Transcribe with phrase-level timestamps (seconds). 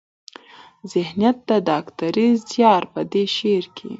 [0.93, 2.15] ذهنيت د ډاکټر
[2.49, 3.87] زيار په دې شعر کې